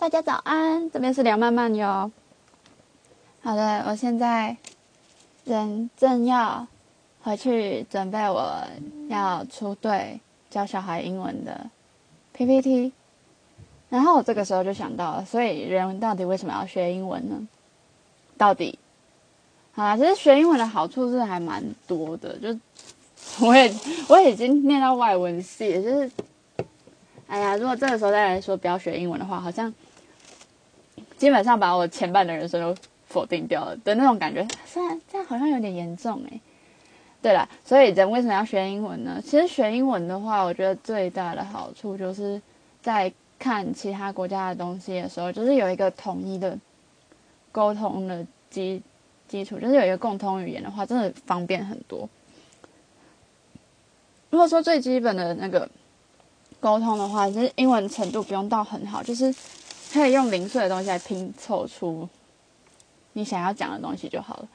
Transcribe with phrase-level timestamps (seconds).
[0.00, 2.10] 大家早安，这边是梁曼曼哟。
[3.42, 4.56] 好的，我现在
[5.44, 6.66] 人正要
[7.22, 8.64] 回去准备我
[9.10, 10.18] 要出队
[10.48, 11.68] 教小孩英文的
[12.32, 12.92] PPT，
[13.90, 17.46] 然后我这个时候就想到了，所以人到底为什么要学英文呢？
[18.38, 18.78] 到底，
[19.72, 22.58] 好啦，其实学英文的好处是还蛮多的，就
[23.46, 23.70] 我也
[24.08, 26.10] 我已经念到外文系，就是，
[27.26, 29.70] 哎呀，如果这个时候再来说不要学英文的话，好像。
[31.20, 32.74] 基本上把我前半的人生都
[33.06, 36.40] 否定掉了的那种感觉，虽然这样好像有点严重哎。
[37.20, 39.20] 对了，所以人为什么要学英文呢？
[39.22, 42.40] 其实学英文的话，我觉得最大的好处就是
[42.80, 46.56] 在看其他国家的东西的时候，就是有一个统一的
[47.52, 48.80] 沟通的基
[49.28, 52.08] 基础，就是有一个共通语言的话，真的方便很多。
[54.30, 55.68] 如果说最基本的那个
[56.60, 59.34] 沟通的话，其实英文程度不用到很好，就是。
[59.92, 62.08] 可以用零碎的东西来拼凑出
[63.12, 64.48] 你想要讲的东西就好了。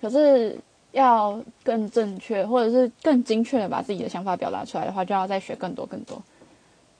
[0.00, 0.58] 可是
[0.92, 6.20] 要更正确，或者是更精确的把自己的想法表达出来的话，就要再学更多更多。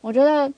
[0.00, 0.53] 我觉得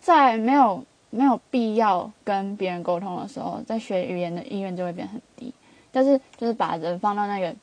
[0.00, 5.52] 在没有没有必要跟别人沟通的时候，在学语言的意愿就会变很低。
[5.90, 7.54] 但是就是把人放到那个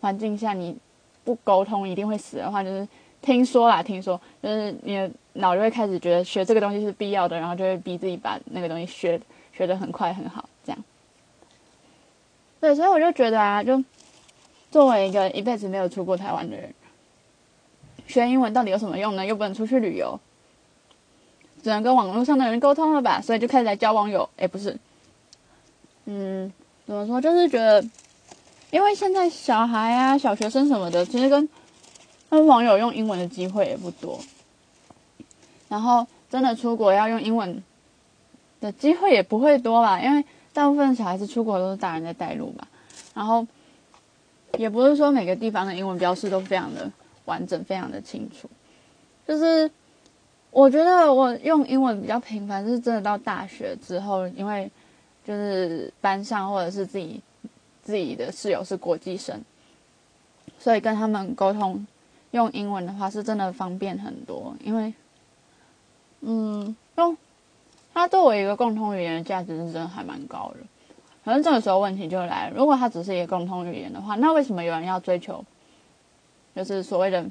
[0.00, 0.76] 环境下，你
[1.24, 2.88] 不沟通一定会死的话，就是。
[3.20, 9.20] 听说啦，听说就是你脑就会开始觉得学这个东西是必要的，然后就会逼自己把那个东西学
[9.52, 10.84] 学得很快很好，这样。
[12.60, 13.82] 对，所以我就觉得啊，就
[14.70, 16.74] 作为一个一辈子没有出过台湾的人，
[18.06, 19.24] 学英文到底有什么用呢？
[19.24, 20.18] 又不能出去旅游，
[21.62, 23.20] 只能跟网络上的人沟通了吧？
[23.20, 24.28] 所以就开始来交网友。
[24.36, 24.76] 哎，不是，
[26.06, 26.52] 嗯，
[26.84, 27.20] 怎么说？
[27.20, 27.80] 就是觉得，
[28.70, 31.48] 因为现在小孩啊、小学生什么的，其实跟
[32.28, 34.18] 跟网友用英文的机会也不多，
[35.68, 37.62] 然后真的出国要用英文
[38.60, 42.66] 的机会也不会多吧，因为大部分小孩子出国都是大人在带路嘛。
[43.14, 43.46] 然后
[44.56, 46.90] 也不是说每个地方的英文标示都非常的
[47.26, 48.48] 完整、非常的清楚。
[49.26, 49.70] 就是
[50.50, 54.70] 我觉得我用英文比较频繁，是真的到大学之后，因为
[55.26, 57.20] 就是班上或者是自己
[57.82, 59.40] 自己的室友是国际生，
[60.58, 61.86] 所以跟他们沟通。
[62.32, 64.92] 用英文的话是真的方便很多，因为，
[66.20, 67.16] 嗯，用
[67.94, 70.56] 它作为一个共同语言的价值是真的还蛮高的。
[71.24, 75.44] 反正这个时候问题就来了，如果它只是一个共同语言的话，那为什么有人要追求，
[76.54, 77.26] 就是所谓的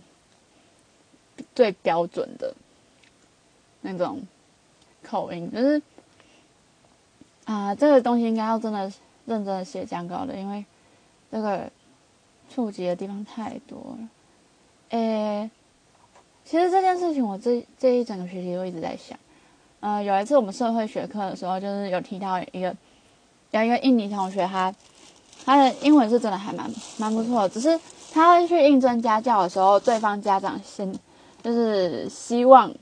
[1.55, 2.53] 最标准的
[3.81, 4.21] 那种
[5.03, 5.51] 口音？
[5.51, 5.81] 就是
[7.45, 8.81] 啊，这个东西应该要真的
[9.25, 10.63] 认真的写讲稿的，因为
[11.31, 11.71] 这个
[12.49, 14.09] 触及的地方太多了。
[14.89, 15.49] 诶，
[16.49, 19.19] 其实这件事情我这这一整个学期都一直在想。
[19.81, 22.73] 呃，有一次我们社会学课的时候，就是有提到一个
[23.51, 24.73] 有一个印尼同学，他
[25.43, 27.77] 他的英文是真的还蛮蛮不错的，只是
[28.13, 30.89] 他去应征家教的时候，对方家长先
[31.43, 32.73] 就是希望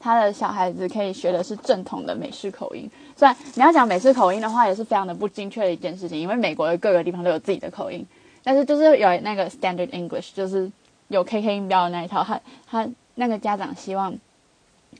[0.00, 2.90] 他的小孩子可以学的是正统的美式口音。
[3.16, 8.04] 虽然你要讲美式口音的话，也是非常的不精确的一件事情，因为美国的各个地方都有自己的口音，
[8.42, 10.68] 但是就是有那个 Standard English，就是。
[11.08, 14.14] 有 KK 音标的那一套，他他那个家长希望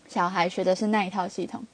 [0.06, 1.64] 小孩学的是那一套系统，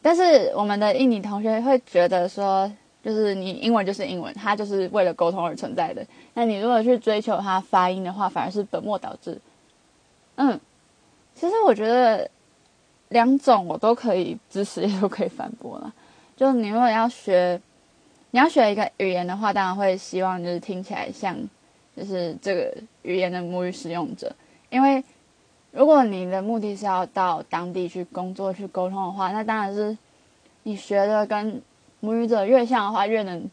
[0.00, 2.70] 但是我们的印尼同学会觉得说，
[3.02, 6.06] 就是你英文就是英文，它就是为了沟通而存在的。
[6.34, 9.40] 那你如果去追求它发音的话，反而是本末倒置。
[10.36, 10.58] 嗯，
[11.34, 12.30] 其实我觉得
[13.08, 15.92] 两种我都可以支持，也都可以反驳了。
[16.36, 17.60] 就是你如果要学，
[18.30, 21.36] 你要学一个语言的话，当然会希望就是听起来像。
[21.96, 22.72] 就是这个
[23.02, 24.32] 语言的母语使用者，
[24.70, 25.02] 因为
[25.70, 29.96] 如果你的目的是要到当地去工作、去沟通的话，那当然是
[30.62, 31.60] 你学的跟
[32.00, 33.48] 母语者越像的话，越能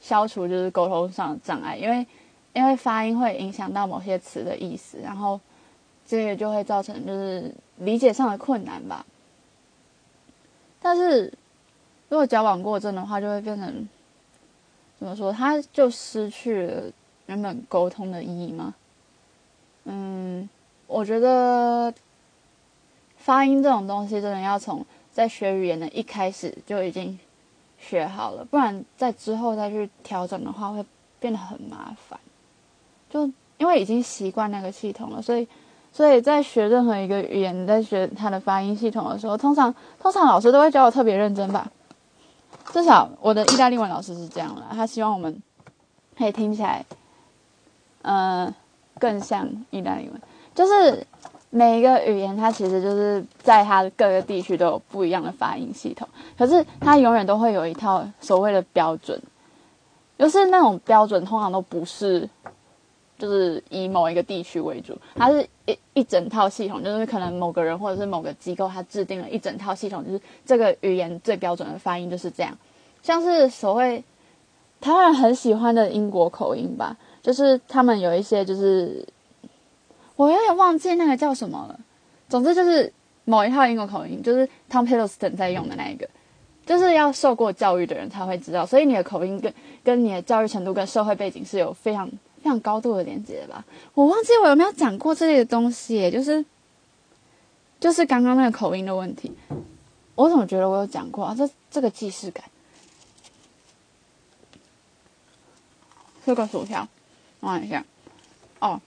[0.00, 1.76] 消除就是沟通上的障碍。
[1.76, 2.06] 因为
[2.52, 5.40] 因为发音会影响到某些词的意思，然后
[6.06, 9.04] 这个就会造成就是理解上的困难吧。
[10.80, 11.32] 但是
[12.08, 13.88] 如果矫枉过正的话，就会变成
[14.98, 15.32] 怎么说？
[15.32, 16.82] 他就失去了。
[17.26, 18.74] 原本沟通的意义吗？
[19.84, 20.46] 嗯，
[20.94, 21.92] 我觉得
[23.16, 27.18] 发音这种东西真的要从在学语言的一开始就已经
[27.80, 30.84] 学好了，不然在之后再去调整的话会
[31.18, 32.16] 变得很麻烦。
[33.10, 35.48] 就因为已经习惯那个系统了，所以
[35.92, 41.68] 所以在学任何一个语言，在学它的发音系统的时候，通常通常老师都会教我特别认真吧。
[42.72, 45.42] 至少我的意大利文老师是这样了，他希望我们
[46.16, 46.84] 可以听起来。
[48.02, 48.54] 嗯，
[48.98, 50.20] 更像意大利文，
[50.54, 51.06] 就是
[51.50, 56.08] 每一个语言它其实就是在它各个地区都有不一样的发音系统，
[56.38, 59.20] 可是它永远都会有一套所谓的标准，
[60.18, 62.28] 就是那种标准通常都不是。
[63.16, 72.52] 就是以某一个地区为主，它是一一整套系统，就是可能某个人或者是某个机构，它制定了一整套系统，就是这个语言最标准的发音就是这样。
[73.04, 74.02] 像是所谓
[74.80, 79.06] 台湾人很喜欢的英国口音吧，就是他们有一些就是
[80.16, 81.78] 我有点忘记那个叫什么了。
[82.28, 82.92] 总之就是
[83.24, 86.08] 某一套英国口音，就是 Tom Hiddleston 在用的那一个，
[86.66, 89.52] 就是要受过教育的人才会知道，所以你的口音跟
[89.82, 92.10] 跟你的教育程度跟社会背景是有非常。
[92.44, 93.64] 非常高度的连接的吧，
[93.94, 96.44] 我忘记我有没有讲过这类的东西，就是
[97.80, 99.32] 就是刚刚那个口音的问题，
[100.14, 101.34] 我怎么觉得我有讲过啊？
[101.34, 102.44] 这这个既视感，
[106.22, 106.86] 吃个薯条，
[107.40, 107.82] 看一下，
[108.58, 108.78] 哦，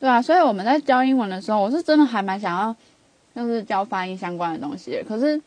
[0.00, 2.74] 对啊，所以我们在教英文的时候，我是真的还蛮想要，
[3.34, 5.40] 就是教发音相关的东西，可是。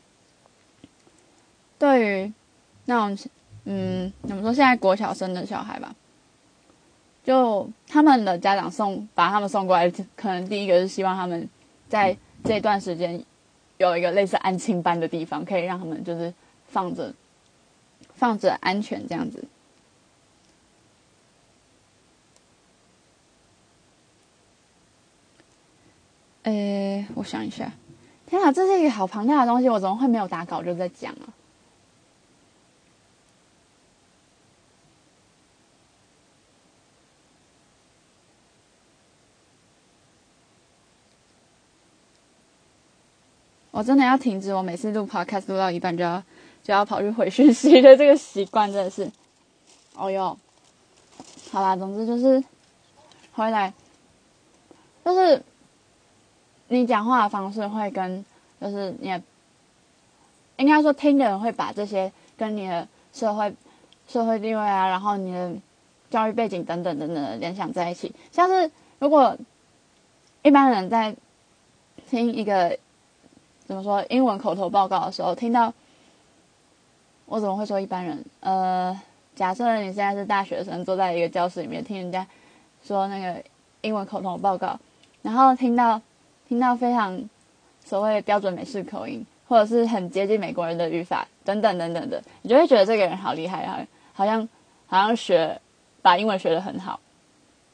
[1.80, 2.34] 对于
[2.86, 3.18] 那种
[3.66, 4.54] 嗯，怎么说？
[4.54, 5.96] 现在国小生的小孩吧，
[7.24, 11.50] 就他们的家长送把他们送过来，可能第一个是希望他们
[11.90, 13.26] 在这段时间
[13.80, 16.32] 有一个类似安亲班的地方，可以让他们就是
[16.68, 17.12] 放着
[18.14, 19.44] 放着安全这样子。
[26.52, 27.72] 呃，我想一下，
[28.28, 31.32] 天哪，这是一个好庞大的东西，我怎么会没有打稿就在讲啊？
[43.72, 46.22] 我真的要停止我每次录 podcast 录到一半就要
[46.62, 49.10] 就要跑去回讯息的这个习惯，真的是，
[49.96, 50.38] 哦哟，
[51.52, 52.44] 好啦，总之就是
[53.32, 53.74] 回来，
[55.06, 55.42] 就是
[56.80, 58.26] 你讲话的方式会跟
[58.60, 59.22] 就是你
[60.58, 63.54] 应该说听的人会把这些跟你的社会
[64.08, 65.52] 社会地位啊，然后你的
[66.10, 69.38] 教育背景等等等等联想在一起，像是如果
[70.44, 71.16] 一般人在
[72.10, 72.78] 听一个。
[73.68, 74.04] 怎么说？
[74.10, 75.74] 英文口头报告的时候，听到
[77.26, 78.26] 我怎么会说一般人？
[78.42, 79.00] 呃，
[79.34, 82.28] 假设你现在是大学生，坐在一个教室里面听人家
[82.84, 83.42] 说那个
[83.80, 84.78] 英文口头报告，
[85.22, 86.02] 然后听到
[86.52, 87.18] 听到非常
[87.86, 93.80] 所谓标准美式口音，或者是很接近美国人的语法等等等等的，你就会觉得这个人好厉害啊，
[94.12, 94.46] 好像
[94.86, 95.62] 好像学
[96.02, 97.00] 把英文学的很好，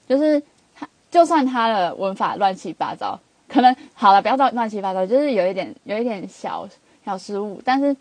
[0.07, 0.39] 就是
[0.75, 3.19] 他就算他的文法乱七八糟。
[3.47, 6.69] 可能好了，不要到乱七八糟，就是有一点有一点小
[7.03, 7.97] 小失误，但是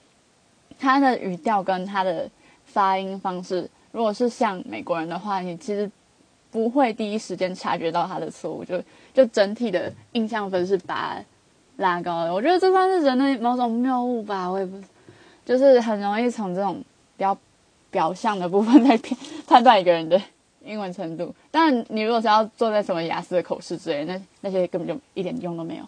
[0.78, 2.28] 他的语调跟他的
[2.66, 5.90] 发音方式，如果是像美国人的话，你其实
[6.50, 8.82] 不会第一时间察觉到他的错误，就
[9.12, 11.22] 就整体的印象分是把
[11.76, 12.32] 拉高了。
[12.34, 14.80] 我觉得这算是人的某种谬误吧，我也不，
[15.44, 16.76] 就是很容易从这种
[17.16, 17.36] 比较
[17.90, 20.20] 表象的部分来判判断一个人的。
[20.64, 25.84] 英文程度，但你如果是要做在什么雅思的口试之类，那那些根本就一点用都没有。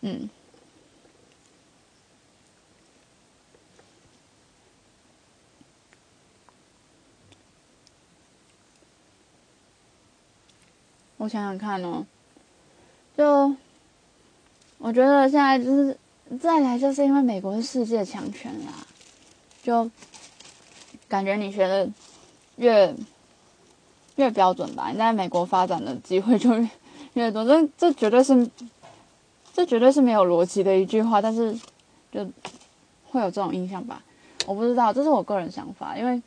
[0.00, 0.28] 嗯，
[11.22, 12.04] 我想想看哦，
[13.16, 13.54] 就
[14.78, 15.96] 我觉得现在就是
[16.40, 18.72] 再来，就是因为美国是世界强权啦，
[19.62, 19.88] 就
[21.08, 21.88] 感觉你学的
[22.56, 22.94] 越。
[24.16, 26.68] 越标准吧，你在美国发展的机会就越
[27.14, 27.46] 越多。
[27.46, 28.46] 这这绝对是，
[29.54, 31.58] 这绝对是没有逻辑的一句话，但是
[32.12, 32.22] 就
[33.08, 34.02] 会有这种印象吧。
[34.46, 36.22] 我不知道，这是我个人想法，因为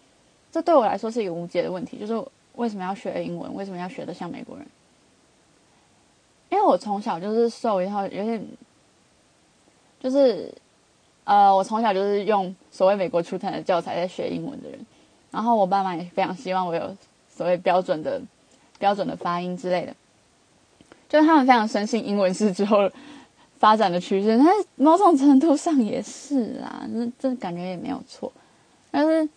[0.51, 3.53] 这对我来说是一个无解的问题，就是为什么要学英文？
[3.53, 4.65] 为什么要学的像美国人？
[6.65, 8.45] 我从小就是受一套有点，
[9.99, 10.53] 就是
[11.23, 14.79] 呃，我从小就是用所谓美国出产的教材在学英文的人，
[15.31, 16.95] 然后我爸妈也非常希望我有。
[17.37, 18.21] 所谓标准的、
[18.79, 19.93] 标准的发音之类的，
[21.09, 22.89] 就是他们非常深信英文是之后
[23.59, 24.37] 发展的趋势。
[24.37, 28.31] 但是某种程度上也是啊，这这感觉也没有错。
[28.89, 29.27] 但是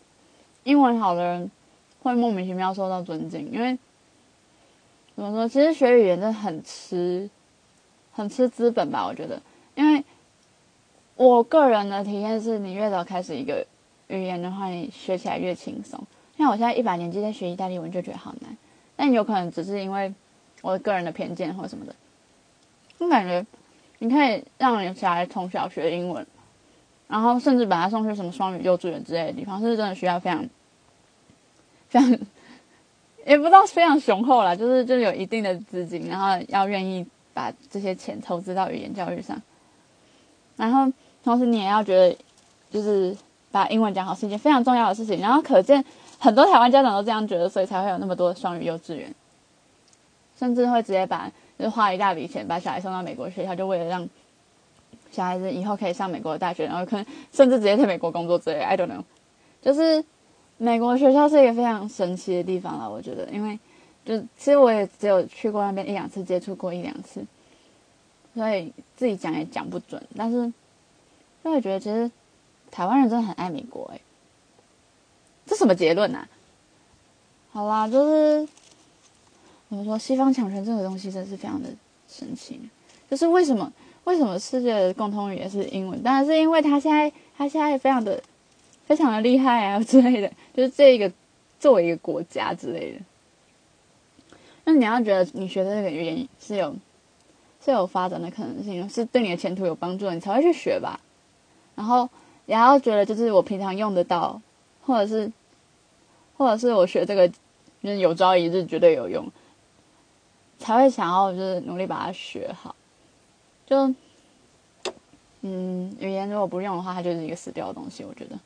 [0.62, 1.50] 英文好的人
[2.00, 3.76] 会莫名其妙受到尊敬，因为
[5.18, 5.48] 怎么说？
[5.48, 7.28] 其实学语言真的很吃、
[8.12, 9.04] 很吃资本吧？
[9.04, 9.42] 我觉得，
[9.74, 10.04] 因为
[11.16, 13.66] 我个人的体验是，你越早开始一个
[14.06, 16.00] 语言的话，你学起来越轻松。
[16.36, 18.56] 像我现在一把年纪在学意大利文，就觉得好难。
[18.94, 20.14] 但有可能只是因为
[20.62, 21.92] 我个人的偏见或什么的。
[22.98, 23.44] 我感觉
[23.98, 26.24] 你可以让你小孩从小学英文，
[27.08, 30.48] 然后甚至把他送去什么双语幼稚园之类的地方，是真的需要非常
[31.88, 32.18] 非常，
[33.28, 39.38] 也不知道非常雄厚啦，就是就是有一定的资金，然后要愿意把这些钱投资到语言教育上，
[40.56, 40.90] 然后
[41.22, 42.16] 同时你也要觉得，
[42.70, 43.14] 就是
[43.52, 45.84] 把英文讲好是一件非常重要的事情，然后可见
[46.18, 49.14] 很多台湾家长都这样觉得，所以才会有那么多双语幼稚园，
[50.38, 54.08] 甚至会直接把就是花一大笔钱把小孩送到美国学校，就为了让
[55.12, 59.02] 小孩子以后可以上美国的大学，然后可能甚至直接在美国工作之类，I don't know，
[59.60, 60.02] 就是。
[60.60, 63.56] 美国学校是一个非常神奇的地方了，我觉得，因为
[64.04, 67.24] 就其实我也只有去过那边一两次，接触过一两次，
[68.34, 70.02] 所以自己讲也讲不准。
[70.16, 70.52] 但是
[71.44, 72.10] 就会觉得，其实
[72.72, 74.00] 台湾人真的很爱美国，哎，
[75.46, 76.26] 这什么结论啊？
[77.52, 78.48] 好啦，就是
[79.68, 81.68] 怎么说，西方强权这个东西真是非常的
[82.08, 82.60] 神奇。
[83.08, 83.72] 就是为什么
[84.02, 86.02] 为什么世界的共通语言是英文？
[86.02, 88.20] 当然是因为他现在他现在非常的。
[88.88, 91.12] 非常的厉害啊 之类的，就是这一个
[91.60, 92.98] 作为一个国家之类的。
[94.64, 96.74] 那你要觉得你学的这个语言是有
[97.62, 100.98] 是有发展的可能性，是对你的前途有帮助的，你才会去学吧。
[101.74, 102.08] 然后
[102.46, 104.40] 也要觉得就是我平常用得到，
[104.84, 105.30] 或者是
[106.38, 107.36] 或者是我学这个就
[107.82, 109.30] 是有朝一日绝对有用，
[110.58, 112.74] 才会想要就是努力把它学好。
[113.66, 113.94] 就
[115.42, 118.38] 嗯，语言如果不用的话，它就是一个死掉的东西，我觉得。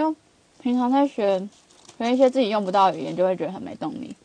[0.00, 0.16] 就
[0.62, 1.46] 平常在学
[1.98, 4.16] 学一些自己用不到的语言，就会觉得很没动力。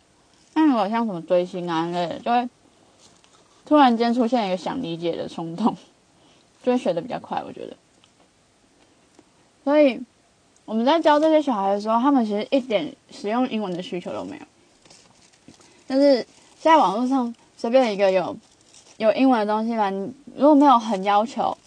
[0.53, 2.49] 那如果像什么追星啊之类的，就会
[3.65, 5.75] 突然间出现一个想理解的冲动，
[6.63, 7.43] 就会学的比较快。
[7.45, 7.75] 我觉得，
[9.65, 9.99] 所以
[10.63, 14.45] 我们在教这些小孩的时候，他们其实一点使用英文的需求都没有。
[15.87, 16.15] 但是
[16.57, 18.37] 现在网络上随便一个有
[18.95, 21.57] 有英文的东西吧，你如果没有很要求。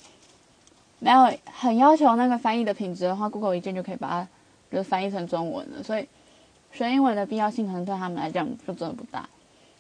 [1.01, 4.29] 没有很要求那个翻译的品质的话，Google 一键就可以把它
[4.71, 5.83] 就翻译成中文了。
[5.83, 6.09] 所以
[6.73, 9.29] 学英文的必要性可能对他们来讲就真的不大。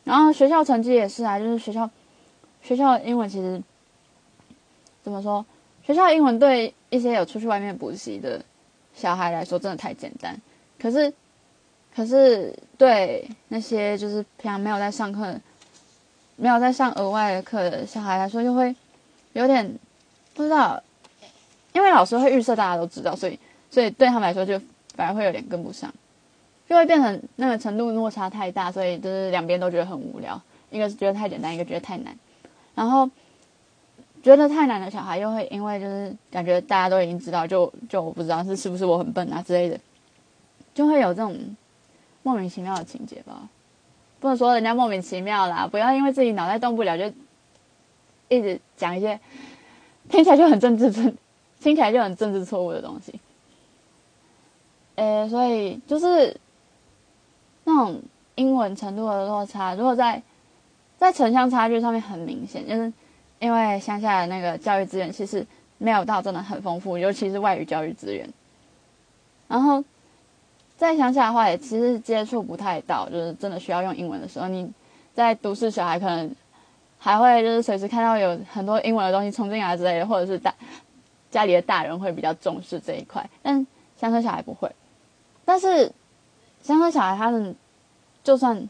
[0.05, 1.91] 然后学校成绩也是啊，就是学校
[2.63, 3.61] 学校英文其实
[5.03, 5.45] 怎么说？
[5.85, 8.41] 学校英文对一些有出去外面补习的
[8.95, 10.41] 小孩来说真的太简单。
[10.79, 11.13] 可是
[11.95, 15.35] 可是对那些就是平常没有在上课、
[16.37, 18.75] 没有在上额外的课的小孩来说，就会
[19.33, 19.79] 有点
[20.35, 20.81] 不知道。
[21.79, 23.39] 因为老师会预设大家都知道，所以
[23.71, 24.61] 所以对他们来说就
[24.97, 25.89] 反而会有点跟不上，
[26.69, 30.43] 就会变成那个程度落差太大，所以就是两边都觉得很无聊。
[30.71, 32.13] 一个是觉得太简单，一个觉得太难。
[32.75, 33.09] 然后
[34.25, 39.79] 觉得太难的小孩又会因为就是感觉大家都已经知道，就就我不知道是是不是我很笨啊之类的，
[40.75, 41.39] 就会有这种
[42.25, 43.49] 莫名其妙的情节吧。
[44.19, 47.05] 不能说人家莫名其妙啦，不要因为自己脑袋动不了就
[48.29, 49.21] 一直讲一些
[50.09, 51.17] 听起来就很政治正。
[51.61, 53.19] 听起来就很政治错误的东西，
[54.95, 56.37] 呃，所以就是
[57.65, 58.01] 那种
[58.37, 60.23] 英文程度的落差，如果在
[60.99, 62.93] 在城乡差距上面很明显，就是
[63.41, 65.45] 因为乡下的那个教育资源其实
[65.79, 68.29] 没有到真的很丰富，尤其是外语教育资源。
[69.49, 69.83] 然后
[70.77, 74.71] 在乡下的话，也其实接触不太到，就是真的需要用英文的时候，你
[75.15, 76.31] 在都市小孩可能
[76.99, 80.55] 还会就是随时看到有很多英文的东西冲进来之类的，或者是大。
[81.31, 83.67] 家里的大人会比较重视这一块，但
[83.99, 84.71] 乡村小孩不会。
[85.45, 85.93] 但是
[86.63, 87.55] 乡村小孩他们
[88.25, 88.69] 就算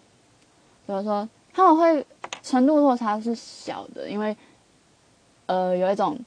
[0.87, 2.05] 怎么说，他们会
[2.43, 4.37] 程度落差是小的，因为
[5.47, 6.19] 呃有一种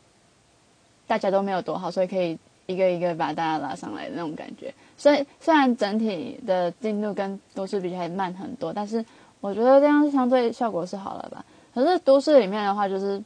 [1.05, 4.73] 大家都没有多好，所以可以一个一个把大家拉上来的那种感觉。
[4.97, 9.03] 所以虽然整体的进度跟都市比起来慢很多，但是
[9.41, 11.43] 我觉得这样相对效果是好了吧。
[11.73, 13.21] 可是都市里面的话，就是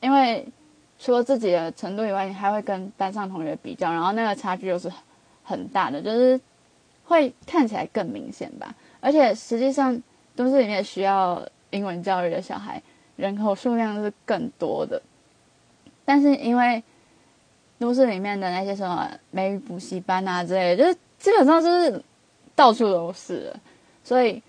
[0.00, 0.46] 因为。
[1.04, 4.88] 除了自己的程度以外，你还会跟班上同学比较，然后那个差距又是
[5.42, 6.40] 很大的，就是
[7.04, 8.72] 会看起来更明显吧。
[9.00, 10.00] 而且实际上
[10.36, 12.80] 都市里面需要英文教育的小孩
[13.16, 15.02] 人口数量是更多的，
[16.04, 16.80] 但是因为
[17.80, 22.00] 都市里面的那些什么美语补习班啊之类的，就是基本上就是
[22.54, 23.52] 到处都是，
[24.04, 24.40] 所以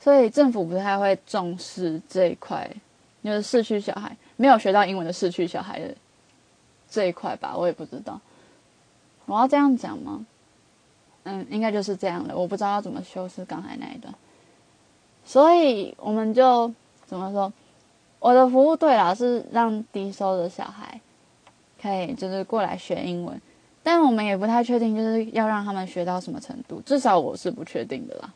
[0.00, 2.66] 所以政府不太会重视这一块，
[3.22, 4.16] 就是市区小孩。
[4.36, 5.94] 没有学到英文的市区小孩的
[6.90, 8.20] 这一块吧，我也不知道。
[9.26, 10.24] 我要这样讲吗？
[11.24, 12.36] 嗯，应该就是这样的。
[12.36, 14.14] 我不知道要怎么修饰刚才那一段。
[15.24, 16.72] 所以我们就
[17.04, 17.52] 怎么说？
[18.20, 21.00] 我的服务对了，是让低收的小孩
[21.82, 23.40] 可以就是过来学英文，
[23.82, 26.80] 但我们也不太确定，就是要让他们学到什么程度。
[26.86, 28.32] 至少我是不确定的啦。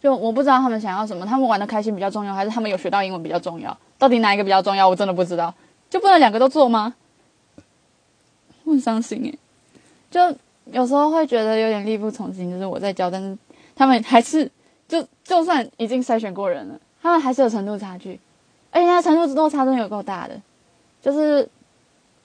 [0.00, 3.76] 就我不知道他们想要什么，他们玩的开心比较重要，还是他们有学到英文比较重要？
[4.02, 4.88] 到底哪一个比较重要？
[4.88, 5.54] 我真的不知道，
[5.88, 6.92] 就不能两个都做吗？
[8.64, 9.38] 我很伤心诶。
[10.10, 10.36] 就
[10.72, 13.38] 有时候会觉得有点力不从心，就是我在教，但是
[13.76, 14.50] 他们还是
[14.88, 18.18] 就就算已经筛选过人了，他们还是有程度差距，
[18.72, 20.34] 而且那程度落差真的有够大的，
[21.00, 21.48] 就是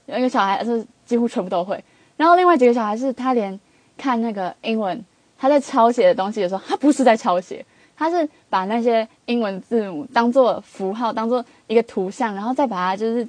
[0.08, 1.84] 有一个小孩是几乎全部都会，
[2.16, 3.60] 然后另外几个小孩是他连
[3.96, 5.06] 看那个英文，
[5.38, 7.64] 他在抄写的东西的时候，他不是在抄写，
[7.98, 13.28] 他是把那些英文字母当做符号，当做一个图像，然后再把它就是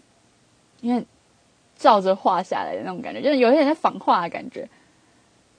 [0.81, 1.05] 因为
[1.77, 4.69] 照着画下来的那种感觉，就是有一点在仿画的感觉。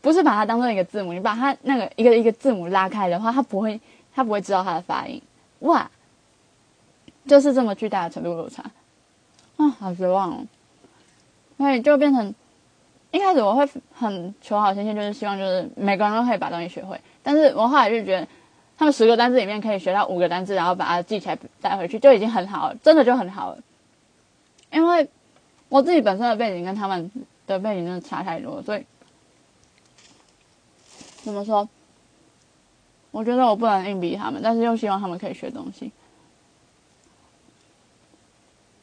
[0.02, 3.78] 不是把它当做一个字母，你把它那个一个一个字母拉开的话，它不会，
[4.16, 5.22] 它不会知道它的发音。
[5.60, 5.92] 哇，
[7.28, 8.64] 就是这么巨大的程度落差，
[9.58, 10.46] 啊，好绝望哦！
[11.58, 12.34] 所以就变成
[13.12, 16.98] 一开始我会很求好心切，就是希望就是每个人都可以把东西学会。
[17.22, 18.28] 但是我后来就觉得，
[18.80, 23.62] 他们十个单词里面可以学到五个单词，然后把它记起来带回去，就已经很好了，真的就很好了。
[24.72, 25.10] 因为
[25.68, 27.12] 我自己本身的背景跟他们
[27.46, 28.86] 的背景真的差太多，所以。
[31.24, 31.68] 怎么说？
[33.12, 35.92] 我觉得我不能硬逼他们，但是又希望他们可以学东西。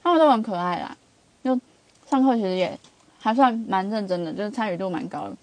[0.03, 0.95] 他们都很可爱啦，
[1.43, 1.59] 就
[2.07, 2.79] 上课其实也
[3.19, 5.37] 还算蛮认真的，就是参与度蛮高的。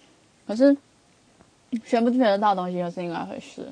[0.46, 0.78] 可是
[1.84, 3.68] 学不学得到东西又是另外一回事，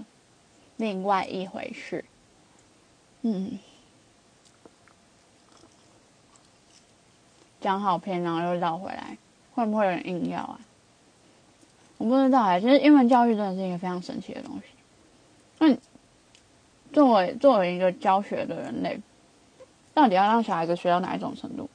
[0.82, 2.04] 另外一回事。
[3.22, 3.60] 嗯，
[7.62, 9.16] 讲好偏，然后又绕回来，
[9.54, 10.60] 会不会有人硬要啊？
[12.00, 14.64] 我不知道哎，其实英文教育真的是一个非常神奇的东西。
[15.60, 15.78] 那
[16.92, 19.00] 作为作为一个教学的人类，
[19.94, 21.70] 到底要让小孩子学到哪一种程度？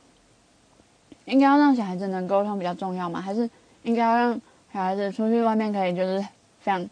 [1.27, 3.21] 应该要让小孩子能沟通比较重要吗？
[3.21, 3.49] 还是
[3.85, 4.41] 应该要让
[4.73, 6.21] 小孩子出去外面可以就是
[6.59, 6.91] 非常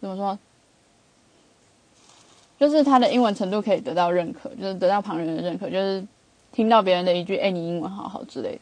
[0.00, 0.38] 怎么说？
[2.58, 6.04] 就是他的英文程度可以得到认可，就是得到旁人的认可，就是
[6.50, 8.60] 听到别人的一句“哎，你英文好好”之类的。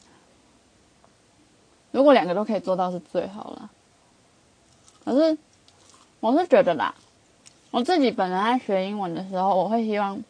[1.93, 3.71] 如果两个都可以做到是最好了，
[5.03, 5.39] 可是
[6.21, 6.95] 我是觉得啦，
[7.71, 10.23] 我自己本来在学英文的时候，我会希望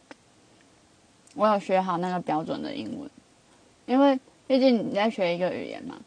[1.35, 3.09] 我有学好那个标准的英文，
[3.85, 5.97] 因为毕竟你在学一个语言嘛，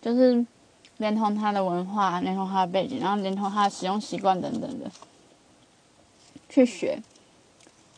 [0.00, 0.46] 就是
[0.96, 4.90] 连同它的文化、连同它的背景，然后连同它的使用习惯等等的
[6.56, 7.02] 去学。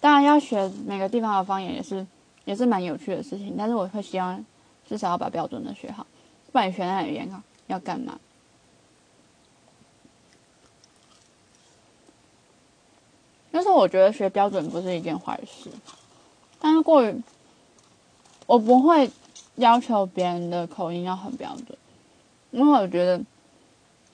[0.00, 2.04] 当然要学每个地方的方言也是
[2.44, 4.44] 也是蛮有趣的事情，但是我会希望
[4.84, 6.04] 至少要把标准的学好。
[6.50, 8.18] 不然你学那语言啊，要干嘛？
[13.52, 15.70] 但是我觉得学标准不是一件坏事，
[16.60, 17.22] 但是过于，
[18.46, 19.10] 我不会
[19.56, 21.78] 要求别人的口音要很标准，
[22.50, 23.20] 因为我觉得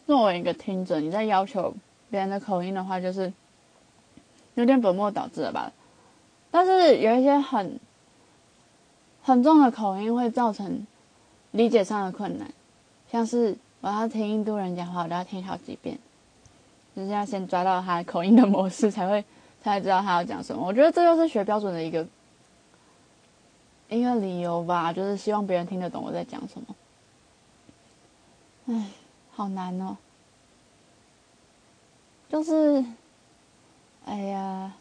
[0.06, 1.74] 作为一个听者，你在要求
[2.10, 3.32] 别人的口音的话，就是
[4.54, 5.72] 有点本末倒置了吧。
[6.50, 7.78] 但是有一些很
[9.22, 10.86] 很重的口音会造成。
[11.56, 12.50] 理解上的困难，
[13.12, 15.96] 像是我要听印度人讲话，我都要听好几遍，
[16.96, 19.24] 就是要先抓到他口音的模式，才会
[19.62, 20.66] 才会知道他要讲什么。
[20.66, 22.04] 我觉得这就是学标准的一个
[23.88, 26.74] 一个理由吧，就是希望别人听得懂我在讲什么。
[28.66, 28.88] 唉，
[29.30, 29.96] 好难哦，
[32.28, 32.84] 就是，
[34.04, 34.72] 哎呀，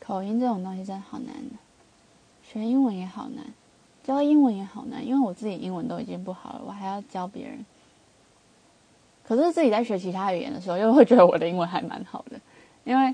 [0.00, 1.34] 口音这种东西真的好难
[2.42, 3.44] 学英文也好难。
[4.02, 7.66] 教英文也好难，因为我自己英文都已经不好了，我还要教别人。
[9.24, 12.40] 可是自己在学其他语言的时候，又会觉得我的英文还蛮好的，
[12.84, 13.12] 因为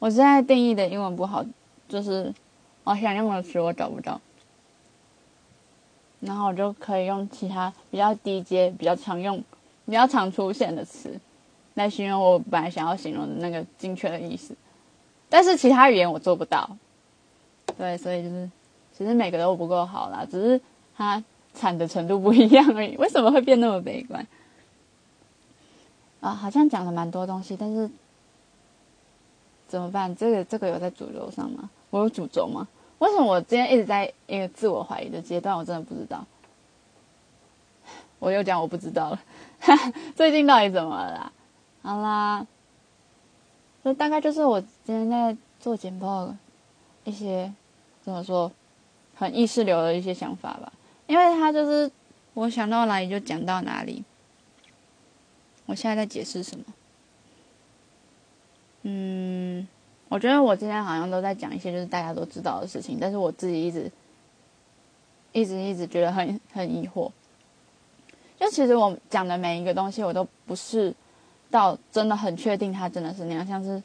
[0.00, 1.44] 我现在定义的英文不好，
[1.88, 2.34] 就是
[2.82, 4.20] 我想用的词我找不到，
[6.18, 9.40] 然后我就可以用其他比较低阶、比较常用、
[9.86, 11.20] 比较常出现的词
[11.78, 14.54] 来形容我本来想要形容的那个精确的意思。
[15.28, 16.76] 但是其他语言我做不到，
[17.76, 18.50] 对，所以就是。
[18.96, 20.60] 其实每个都不够好啦，只是
[20.96, 21.22] 它
[21.54, 22.96] 惨的程度不一样而已。
[22.96, 24.26] 为什么会变那么悲观？
[26.20, 27.88] 啊，好像讲了蛮多东西，但是
[29.68, 30.16] 怎么办？
[30.16, 31.70] 这个这个有在主轴上吗？
[31.90, 32.66] 我有主轴吗？
[32.98, 35.56] 为什么我今天一直在一个自我怀疑的阶段？
[35.56, 36.26] 我真的不知道。
[38.18, 39.20] 我又讲我不知道了，
[40.16, 41.32] 最近到底怎么了？
[41.82, 42.46] 好啦，
[43.82, 46.34] 这大概就是我今天在做简报
[47.04, 47.52] 一些
[48.02, 48.50] 怎么说？
[49.14, 50.72] 很意识流的一些想法吧，
[51.08, 51.90] 因为他就是
[52.34, 54.04] 我想到哪里就讲到哪里。
[55.66, 56.64] 我现在在解释什么？
[58.82, 59.66] 嗯，
[60.08, 63.90] 我觉得我今天好像都在讲一些就是大家都知道的事情，但是我自己一直
[65.32, 67.10] 一直一直觉得很很疑惑。
[68.38, 70.94] 就其实我讲的每一个东西，我都不是
[71.50, 73.82] 到真的很确定他真的是那样，像是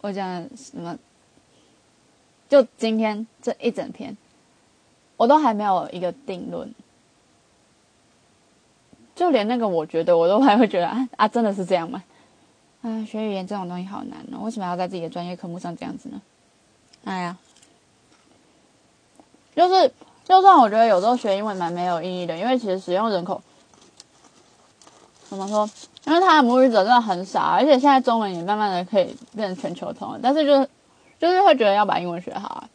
[0.00, 0.96] 我讲什么。
[2.48, 4.16] 就今天这一整天，
[5.16, 6.72] 我都还没有一个定论，
[9.16, 12.04] 就连那个我觉得我都还会觉得啊啊，真的是这样吗？
[12.82, 16.22] 啊，学语言这种东西好难哦，为什么要在自己的专业科目上这样子呢？
[17.02, 17.36] 哎呀，
[19.56, 19.92] 就是，
[20.24, 23.42] 就算我觉得有时候学英文蛮没有意义的，因为其实使用人口
[25.28, 25.68] 怎么说？
[26.06, 30.68] 因为他的母语者真的很少，而且现在中文也慢慢的可以变成全球通了，但是就是
[31.18, 32.68] 就是会觉得要把英文学好啊，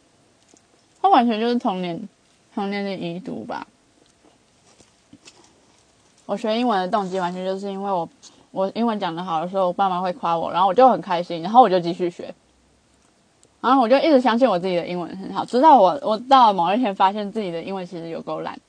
[1.02, 2.10] 他完全就是童年
[2.54, 3.66] 童年的遗毒吧。
[6.26, 8.08] 我学英文的动机完全就是因为我
[8.52, 12.34] 我英文讲的好的时候，我爸妈会夸我，然后我就很开心，然后我就继续学，
[13.62, 18.60] 然后我就一直相信我自己的英文很好，直到我我到了某一天发现自己的英文其实有够烂。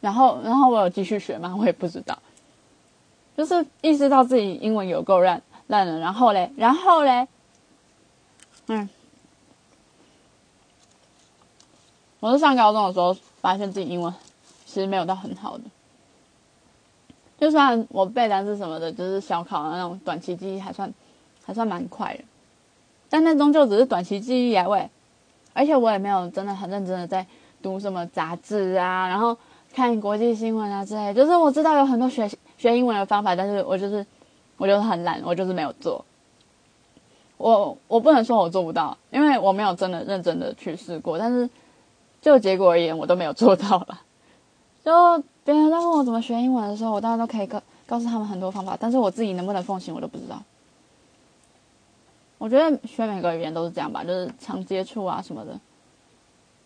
[0.00, 1.54] 然后，然后我有继续学吗？
[1.58, 2.16] 我也不知道，
[3.36, 5.98] 就是意识到自己英文有够烂烂了。
[5.98, 7.26] 然后嘞，然后嘞，
[8.68, 8.88] 嗯，
[12.20, 14.14] 我是上高中的时候发现自己英文
[14.64, 15.64] 其实没有到很好的，
[17.38, 20.92] 就算我背单词什么的，就是小考的那种短期记忆还算
[21.44, 22.22] 还算蛮快的，
[23.08, 24.88] 但那终究只是短期记忆啊喂，
[25.52, 27.26] 而且我也没有真的很认真的在
[27.62, 29.36] 读什么杂志啊，然后。
[29.76, 34.06] 看国际新闻啊之类，就是我知道有很多学学英文的方法，但是我就是
[34.56, 36.02] 我就是很懒，我就是没有做。
[37.36, 41.18] 我我不能说我做不到，因为我没有真的认真的去试过。
[41.18, 41.50] 但是
[42.22, 44.00] 就结果而言，我都没有做到了。
[44.82, 50.42] 就别人在问我怎么学英文的时候，我当然都可以告告诉他们很多方法，但是我自己能不能奉行，我都不知道。
[52.38, 55.60] 我觉得学每个语言都是这样吧，就是常接触啊什么的，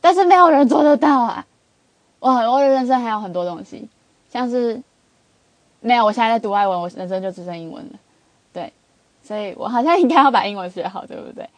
[0.01, 1.44] 但是没有人做得到啊。
[2.20, 3.88] 我我的人生还有很多东西，
[4.30, 4.80] 像是
[5.80, 7.98] 没有，我现在在读外文，我人生就只剩英文了，
[8.52, 8.72] 对，
[9.22, 11.48] 所以我好像应该要把英文学好，对不对？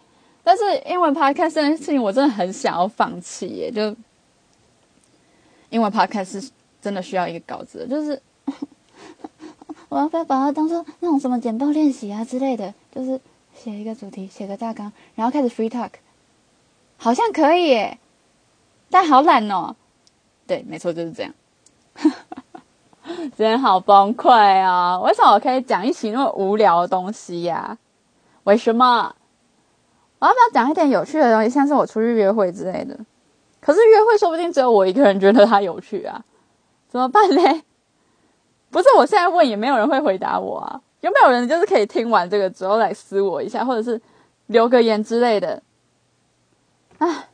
[0.44, 3.94] 但是英文 podcast 这件事情，我真的很想要放弃耶，就
[5.70, 8.20] 英文 podcast 是真的需要一个稿子，就是
[9.88, 13.20] 我要不要把它当做那种什么简报练习啊之类的，就是
[13.54, 15.90] 写一个主题，写个大纲，然后开始 free talk，
[16.98, 17.98] 好像可以耶，
[18.90, 19.74] 但好懒哦。
[20.52, 21.32] 对，没错，就是这样。
[23.02, 25.00] 今天好崩溃啊！
[25.00, 27.78] 为什么我可以讲一起那么无聊的东西呀？
[28.44, 29.14] 为什么？
[30.18, 32.94] 我要不要讲一点有趣的东西，像是我出去约会之类的？
[33.62, 36.22] 可是约会说不定只有我一个人觉得它有趣啊，
[36.90, 37.62] 怎么办呢？
[38.70, 40.82] 不是，我现在问也没有人会回答我啊。
[41.00, 43.98] 有没有人就是可以听完这个之后来私我一下，或者是
[44.48, 45.62] 留个言之类的？
[46.98, 47.28] 哎。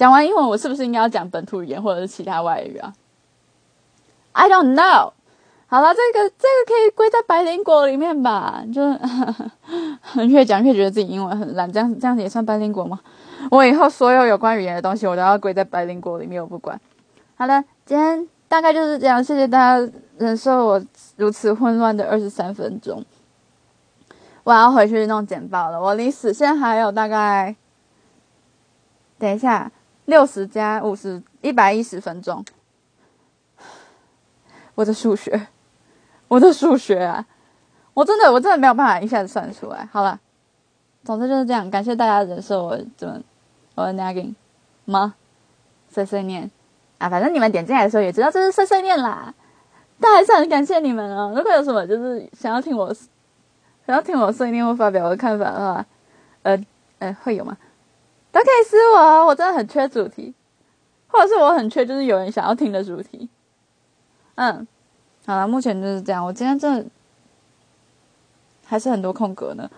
[0.00, 2.90] 讲完英文，我是不是应该要讲本土语言或者是其他外语啊
[4.32, 5.12] ？I don't know。
[5.66, 8.64] 好了，这个这个可以归在白灵果里面吧？
[8.72, 8.98] 就是
[10.26, 12.98] 越讲越觉得自己英文很烂，这样这样子也算白灵果吗？
[13.50, 16.80] 我以后所有有关语言的东西，我都要归在白灵果里面，我不管。
[17.36, 20.82] 好了，今天大概就是这样，谢谢大家忍受我
[21.18, 23.04] 如此混乱的二十三分钟。
[24.44, 27.54] 我要回去弄简报了，我离死线还有大概，
[29.18, 29.70] 等一下。
[30.10, 32.44] 六十加五十，一百一十分钟。
[34.74, 35.46] 我的数学，
[36.26, 37.24] 我的数学啊！
[37.94, 39.88] 我真的，我真的没有办法一下子算出来。
[39.92, 40.18] 好了，
[41.04, 41.70] 总之就是这样。
[41.70, 43.20] 感谢大家忍受我怎么
[43.76, 44.34] 我的 nagging
[44.84, 45.14] 吗？
[45.88, 46.50] 碎碎念
[46.98, 47.08] 啊！
[47.08, 49.32] 反正你们点进来的时候也知道这是碎碎念啦。
[50.00, 51.32] 但还是很感谢你们哦。
[51.36, 52.92] 如果有什么就是想要听我
[53.86, 55.86] 想要听我碎念或发表我的看法的话，
[56.42, 56.58] 呃
[56.98, 57.56] 呃，会有吗？
[58.32, 60.32] 都可以私我，我真的很缺主题，
[61.08, 63.28] 或者是我很缺，就是有人想要听的主题。
[64.36, 64.66] 嗯，
[65.26, 66.24] 好了，目前就是这样。
[66.24, 66.86] 我今天真的
[68.64, 69.68] 还是很多空格呢，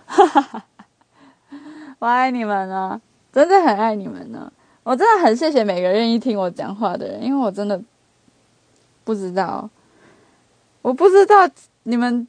[1.97, 4.51] 我爱你们呢，真的很爱你们呢。
[4.83, 7.81] 我真的很谢谢每个愿意听我讲话的人，因为我真的
[9.03, 9.69] 不知道，
[10.81, 11.49] 我不知道
[11.83, 12.27] 你们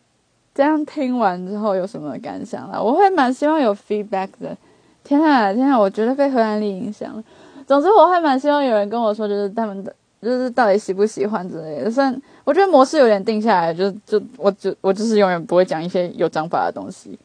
[0.54, 2.82] 这样听完之后有什么感想了。
[2.82, 4.56] 我会蛮希望有 feedback 的。
[5.04, 5.78] 天啊，天啊！
[5.78, 7.22] 我觉得被荷兰力影响了。
[7.66, 11.90] 总之，我还蛮希望有人跟我说，就是他们的，就是到底喜不喜欢之类的。
[11.90, 17.18] 虽然我觉得模式有点定下来，就就我就我就是永远不会讲一些有章法的东西，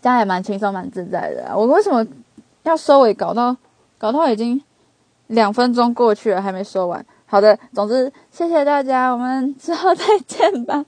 [0.00, 1.56] 这样也蛮轻松、蛮自在的。
[1.56, 2.04] 我为什么
[2.64, 3.14] 要收尾？
[3.14, 3.56] 搞到
[3.96, 4.60] 搞到已经
[5.28, 7.04] 两分钟过去了，还没说完。
[7.26, 10.84] 好的，总之谢谢大家，我们之后再见吧。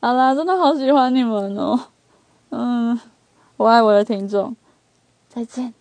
[0.00, 1.78] 好啦，真的好喜欢你们哦，
[2.48, 2.98] 嗯。
[3.60, 4.56] 我爱我的听众，
[5.28, 5.74] 再见。